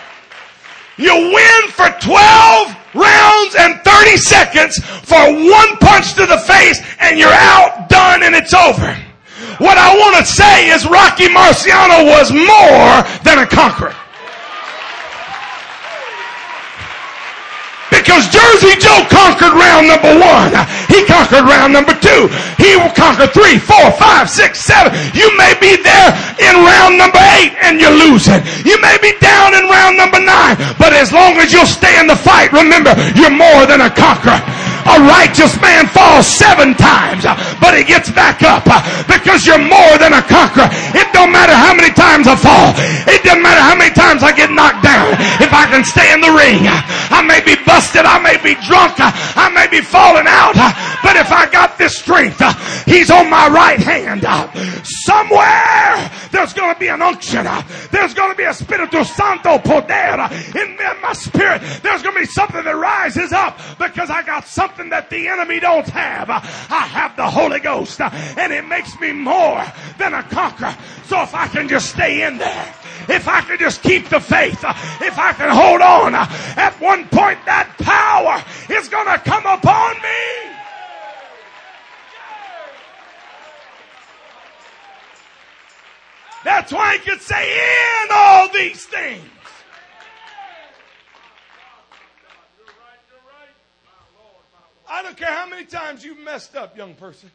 [0.97, 7.17] You win for 12 rounds and 30 seconds for one punch to the face and
[7.17, 8.95] you're out, done, and it's over.
[9.57, 13.95] What I want to say is Rocky Marciano was more than a conqueror.
[18.03, 20.51] Because Jersey Joe conquered round number one.
[20.91, 22.27] He conquered round number two.
[22.59, 24.91] He will conquer three, four, five, six, seven.
[25.15, 28.43] You may be there in round number eight and you're losing.
[28.67, 30.59] You may be down in round number nine.
[30.75, 34.43] But as long as you'll stay in the fight, remember, you're more than a conqueror.
[34.83, 37.23] A righteous man falls seven times,
[37.59, 38.67] but he gets back up
[39.07, 40.67] because you're more than a conqueror.
[40.95, 42.73] It don't matter how many times I fall.
[43.07, 45.13] It doesn't matter how many times I get knocked down.
[45.39, 48.05] If I can stay in the ring, I may be busted.
[48.05, 48.95] I may be drunk.
[48.99, 50.55] I may be falling out.
[51.03, 52.41] But if I got this strength,
[52.85, 54.25] he's on my right hand.
[54.83, 57.45] Somewhere there's going to be an unction.
[57.91, 60.27] There's going to be a Spiritu Santo poder
[60.57, 61.61] in my spirit.
[61.81, 65.27] There's going to be something that rises up because I got something something that the
[65.27, 66.31] enemy don't have.
[66.31, 69.63] I have the Holy Ghost and it makes me more
[69.99, 70.75] than a conqueror.
[71.05, 72.73] So if I can just stay in there,
[73.07, 74.63] if I can just keep the faith,
[74.99, 78.43] if I can hold on, at one point that power
[78.75, 80.55] is going to come upon me.
[86.43, 89.32] That's why he could say in all these things.
[94.93, 97.31] I don't care how many times you've messed up, young person.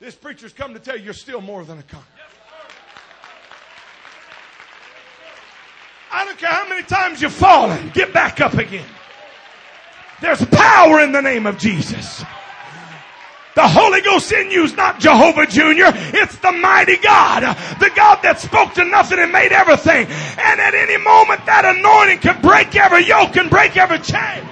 [0.00, 2.04] This preacher's come to tell you you're still more than a conqueror.
[6.10, 7.90] I don't care how many times you've fallen.
[7.90, 8.88] Get back up again.
[10.20, 12.24] There's power in the name of Jesus.
[13.54, 15.94] The Holy Ghost in you is not Jehovah Jr.
[16.16, 17.42] It's the mighty God.
[17.78, 20.08] The God that spoke to nothing and made everything.
[20.08, 24.48] And at any moment that anointing can break every yoke and break every chain.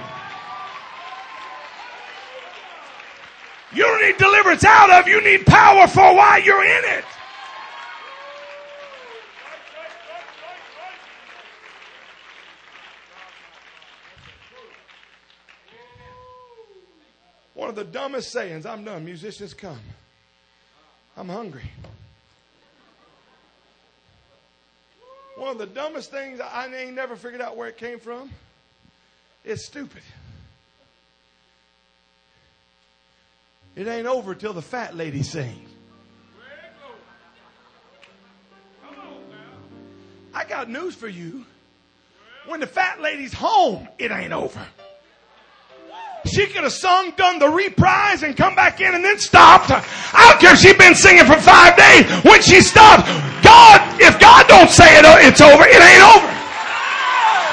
[3.73, 7.05] You don't need deliverance out of, you need power for why you're in it.
[17.53, 19.79] One of the dumbest sayings, I'm done, musicians come.
[21.15, 21.69] I'm hungry.
[25.35, 28.29] One of the dumbest things I ain't never figured out where it came from.
[29.43, 30.01] It's stupid.
[33.75, 35.69] It ain't over till the fat lady sings.
[40.33, 41.45] I got news for you.
[42.47, 44.65] When the fat lady's home, it ain't over.
[46.25, 49.71] She could have sung, done the reprise, and come back in and then stopped.
[49.71, 52.05] I don't care if she's been singing for five days.
[52.27, 53.07] When she stopped,
[53.43, 56.29] God, if God don't say it, it's over, it ain't over.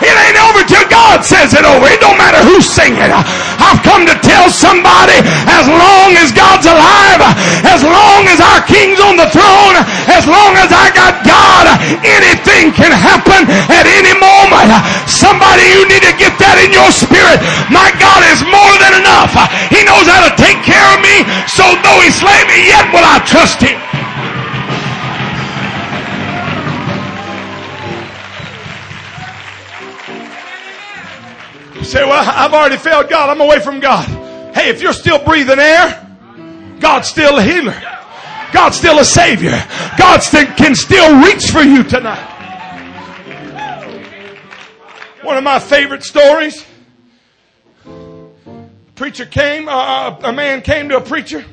[0.03, 1.87] It ain't over till God says it over.
[1.89, 3.01] It don't matter who's singing.
[3.01, 4.17] I've come to
[4.47, 5.19] tell somebody
[5.51, 7.21] as long as God's alive,
[7.67, 9.75] as long as our King's on the throne,
[10.07, 11.67] as long as I got God,
[12.07, 14.71] anything can happen at any moment.
[15.11, 17.43] Somebody, you need to get that in your spirit.
[17.75, 19.35] My God is more than enough.
[19.71, 21.27] He knows how to take care of me.
[21.51, 23.79] So though he slay me, yet will I trust him.
[31.87, 33.31] say, well, I've already failed God.
[33.31, 34.26] I'm away from God.
[34.57, 36.17] Hey, if you're still breathing air,
[36.81, 37.79] God's still a healer.
[38.55, 39.53] God's still a savior.
[39.99, 42.33] God still, can still reach for you tonight.
[45.21, 46.65] One of my favorite stories.
[48.95, 51.45] preacher came, uh, a man came to a preacher.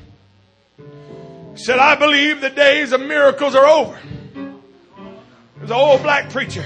[1.55, 3.99] Said, I believe the days of miracles are over.
[5.57, 6.63] There's an old black preacher.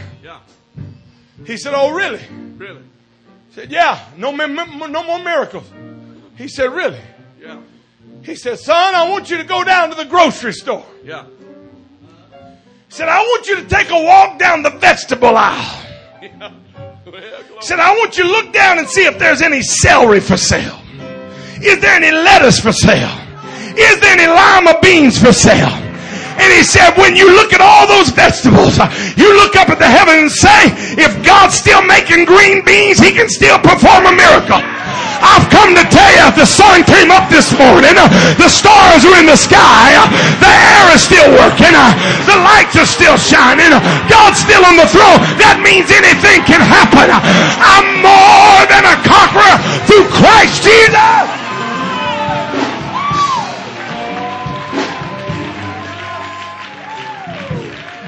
[1.47, 2.21] He said, Oh, really?
[2.57, 2.83] Really?
[3.55, 5.67] said, Yeah, no, no more miracles.
[6.38, 7.01] He said, Really?
[7.41, 7.59] Yeah.
[8.23, 10.85] He said, Son, I want you to go down to the grocery store.
[11.03, 11.25] Yeah.
[12.88, 15.83] He said, I want you to take a walk down the vegetable aisle.
[16.19, 16.51] Yeah.
[17.05, 20.35] Well, said, I want you to look down and see if there's any celery for
[20.35, 20.81] sale.
[21.61, 23.15] Is there any lettuce for sale?
[23.77, 25.71] Is there any lima beans for sale?
[26.38, 28.77] And he said, when you look at all those vegetables,
[29.15, 30.69] you look up at the heaven and say,
[30.99, 34.61] if God's still making green beans, he can still perform a miracle.
[35.22, 37.95] I've come to tell you, the sun came up this morning.
[38.38, 39.97] The stars are in the sky.
[40.41, 41.74] The air is still working.
[42.26, 43.74] The lights are still shining.
[44.09, 45.20] God's still on the throne.
[45.41, 47.09] That means anything can happen.
[47.09, 49.55] I'm more than a conqueror
[49.89, 51.38] through Christ Jesus.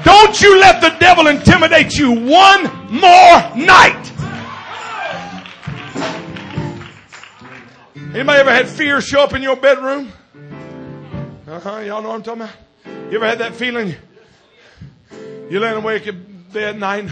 [0.04, 4.09] Don't you let the devil intimidate you one more night.
[8.12, 10.12] Anybody ever had fear show up in your bedroom?
[11.46, 11.78] Uh huh.
[11.78, 12.56] Y'all know what I'm talking about?
[13.08, 13.94] You ever had that feeling?
[15.48, 17.08] You're laying awake in bed at night,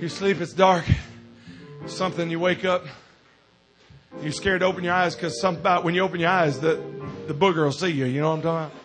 [0.00, 0.86] you sleep, it's dark.
[1.84, 2.86] Something you wake up,
[4.22, 6.82] you're scared to open your eyes because something about when you open your eyes, the,
[7.26, 8.06] the booger will see you.
[8.06, 8.76] You know what I'm talking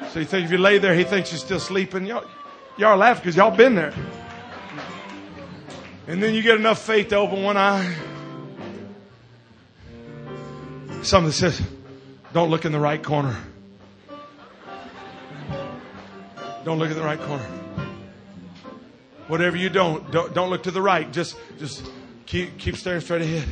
[0.00, 0.10] about?
[0.12, 2.06] So you think if you lay there, he thinks you're still sleeping.
[2.06, 2.24] Y'all,
[2.76, 3.94] y'all laugh because y'all been there.
[6.08, 7.94] And then you get enough faith to open one eye.
[11.02, 11.60] Something that says,
[12.32, 13.36] don't look in the right corner.
[16.64, 17.44] Don't look in the right corner.
[19.26, 21.12] Whatever you don't, don't, don't look to the right.
[21.12, 21.90] Just, just
[22.26, 23.48] keep, keep staring straight ahead.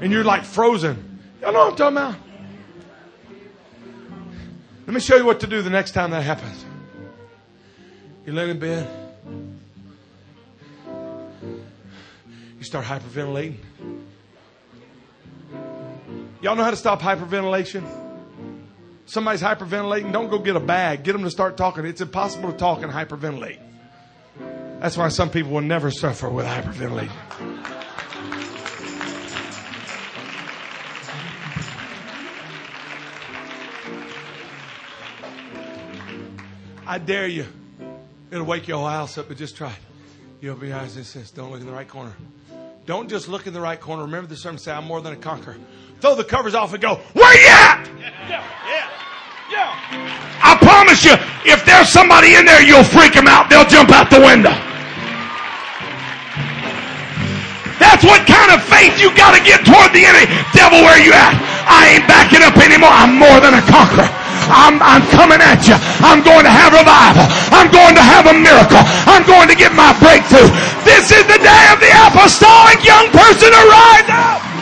[0.00, 1.20] And you're like frozen.
[1.42, 2.14] Y'all know what I'm talking about?
[4.86, 6.64] Let me show you what to do the next time that happens.
[8.24, 8.88] You lay in bed.
[12.58, 13.56] You start hyperventilating.
[16.44, 17.82] Y'all know how to stop hyperventilation?
[19.06, 21.02] Somebody's hyperventilating, don't go get a bag.
[21.02, 21.86] Get them to start talking.
[21.86, 23.58] It's impossible to talk and hyperventilate.
[24.78, 27.08] That's why some people will never suffer with hyperventilating.
[36.86, 37.46] I dare you.
[38.30, 39.78] It'll wake your whole house up, but just try it.
[40.42, 42.12] You open your eyes and says, Don't look in the right corner.
[42.86, 44.04] Don't just look in the right corner.
[44.04, 45.56] Remember the sermon say, I'm more than a conqueror.
[46.00, 47.88] Throw the covers off and go, Where you at?
[47.96, 48.84] Yeah, yeah,
[49.48, 50.44] yeah.
[50.44, 51.16] I promise you,
[51.48, 53.48] if there's somebody in there, you'll freak them out.
[53.48, 54.52] They'll jump out the window.
[57.80, 60.28] That's what kind of faith you got to get toward the enemy.
[60.52, 61.32] Devil, where you at?
[61.64, 62.92] I ain't backing up anymore.
[62.92, 64.23] I'm more than a conqueror.
[64.48, 65.76] I'm, I'm coming at you.
[66.04, 67.26] I'm going to have revival.
[67.52, 68.82] I'm going to have a miracle.
[69.08, 70.50] I'm going to get my breakthrough.
[70.84, 74.54] This is the day of the apostolic young person to rise up.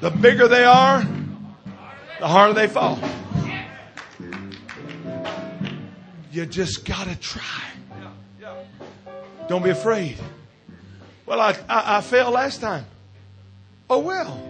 [0.00, 1.02] The bigger they are,
[2.20, 2.98] the harder they fall.
[6.30, 7.42] You just gotta try.
[9.48, 10.18] Don't be afraid.
[11.28, 12.86] Well, I, I, I failed last time.
[13.90, 14.42] Oh, well.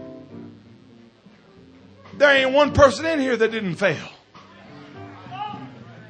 [2.17, 4.09] There ain't one person in here that didn't fail.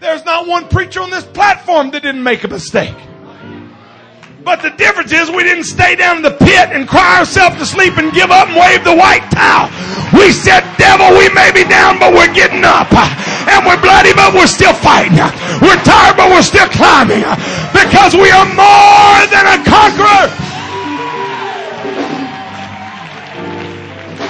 [0.00, 2.94] There's not one preacher on this platform that didn't make a mistake.
[4.44, 7.64] But the difference is we didn't stay down in the pit and cry ourselves to
[7.64, 9.72] sleep and give up and wave the white towel.
[10.12, 12.92] We said, devil, we may be down, but we're getting up.
[12.92, 15.16] And we're bloody, but we're still fighting.
[15.64, 17.24] We're tired, but we're still climbing.
[17.72, 20.47] Because we are more than a conqueror.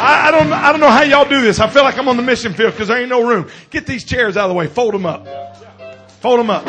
[0.00, 1.58] I, I, don't, I don't know how y'all do this.
[1.58, 3.50] I feel like I'm on the mission field because there ain't no room.
[3.70, 4.68] Get these chairs out of the way.
[4.68, 5.26] Fold them up.
[6.20, 6.66] Fold them up.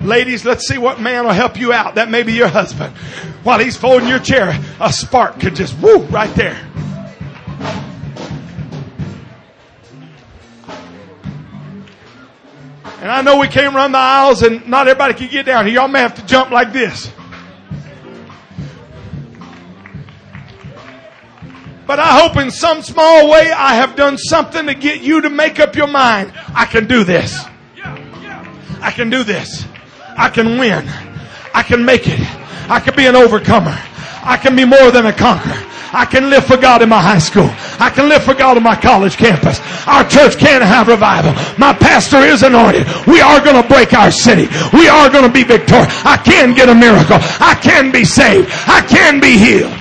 [0.00, 1.96] Ladies, let's see what man will help you out.
[1.96, 2.94] That may be your husband.
[3.42, 6.56] While he's folding your chair, a spark could just woo right there.
[13.00, 15.74] And I know we can't run the aisles and not everybody can get down here.
[15.74, 17.10] Y'all may have to jump like this.
[21.88, 25.30] But I hope in some small way I have done something to get you to
[25.30, 26.34] make up your mind.
[26.54, 27.42] I can do this.
[28.82, 29.64] I can do this.
[30.14, 30.86] I can win.
[31.54, 32.20] I can make it.
[32.68, 33.74] I can be an overcomer.
[34.22, 35.56] I can be more than a conqueror.
[35.90, 37.48] I can live for God in my high school.
[37.80, 39.58] I can live for God on my college campus.
[39.86, 41.32] Our church can have revival.
[41.56, 42.86] My pastor is anointed.
[43.06, 44.46] We are going to break our city.
[44.76, 45.88] We are going to be victorious.
[46.04, 47.16] I can get a miracle.
[47.40, 48.50] I can be saved.
[48.66, 49.77] I can be healed.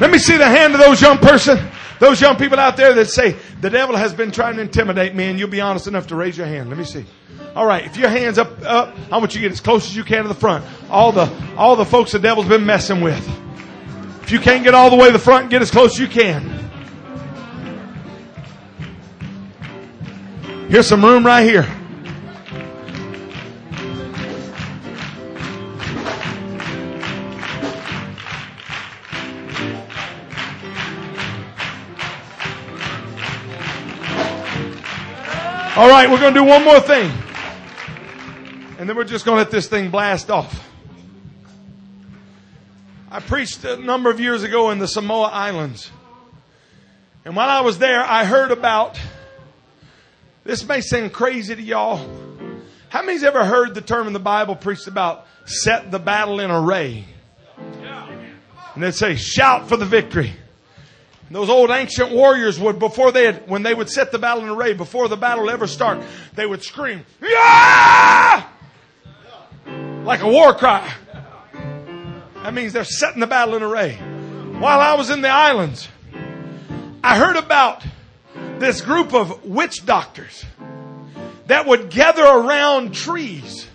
[0.00, 1.58] Let me see the hand of those young person,
[1.98, 5.24] those young people out there that say, the devil has been trying to intimidate me
[5.24, 6.68] and you'll be honest enough to raise your hand.
[6.68, 7.06] Let me see.
[7.54, 7.84] All right.
[7.84, 10.22] If your hand's up, up, I want you to get as close as you can
[10.22, 10.64] to the front.
[10.90, 13.26] All the, all the folks the devil's been messing with.
[14.22, 16.08] If you can't get all the way to the front, get as close as you
[16.08, 16.66] can.
[20.68, 21.66] Here's some room right here.
[35.76, 37.12] All right, we're going to do one more thing.
[38.78, 40.66] And then we're just going to let this thing blast off.
[43.10, 45.90] I preached a number of years ago in the Samoa Islands.
[47.26, 48.98] And while I was there, I heard about
[50.44, 52.08] this may seem crazy to y'all.
[52.88, 56.50] How many's ever heard the term in the Bible preached about set the battle in
[56.50, 57.04] array?
[58.74, 60.32] And they'd say, shout for the victory.
[61.30, 64.48] Those old ancient warriors would, before they had, when they would set the battle in
[64.48, 66.00] array, before the battle ever start,
[66.34, 68.46] they would scream, yeah!
[70.04, 70.92] Like a war cry.
[72.42, 73.96] That means they're setting the battle in array.
[73.96, 75.88] While I was in the islands,
[77.02, 77.84] I heard about
[78.58, 80.44] this group of witch doctors
[81.46, 83.66] that would gather around trees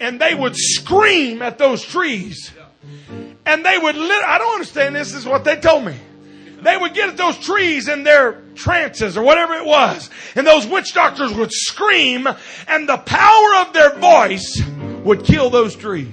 [0.00, 2.52] and they would scream at those trees.
[3.46, 5.96] And they would, lit- I don't understand this, is what they told me.
[6.64, 10.08] They would get at those trees in their trances or whatever it was.
[10.34, 12.26] And those witch doctors would scream
[12.66, 14.62] and the power of their voice
[15.04, 16.08] would kill those trees.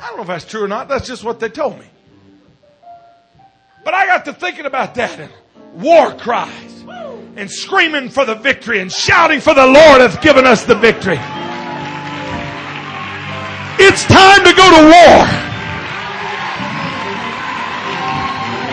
[0.00, 0.88] I don't know if that's true or not.
[0.88, 1.86] That's just what they told me.
[3.84, 5.32] But I got to thinking about that and
[5.74, 6.84] war cries
[7.36, 11.18] and screaming for the victory and shouting for the Lord has given us the victory.
[13.80, 15.47] It's time to go to war.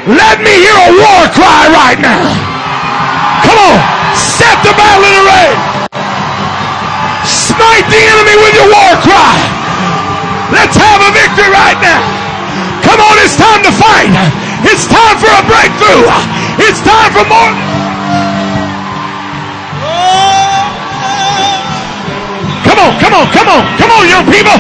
[0.06, 2.22] Let me hear a war cry right now.
[3.42, 3.78] Come on,
[4.14, 5.50] set the battle in array.
[7.26, 9.34] Smite the enemy with your war cry.
[10.54, 12.06] Let's have a victory right now.
[12.86, 14.14] Come on, it's time to fight.
[14.70, 16.06] It's time for a breakthrough.
[16.62, 17.54] It's time for more.
[22.62, 24.54] Come on, come on, come on, come on, young people.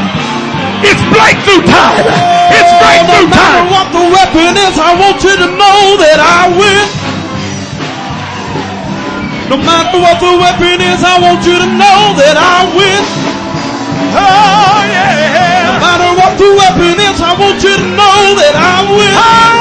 [0.81, 2.34] It's breakthrough time.
[2.53, 3.65] It's breakthrough no time.
[3.73, 6.85] what the weapon is, I want you to know that I win.
[9.49, 13.03] No matter what the weapon is, I want you to know that I win.
[14.17, 15.69] Oh yeah.
[15.69, 19.13] No matter what the weapon is, I want you to know that I win.
[19.15, 19.54] Oh,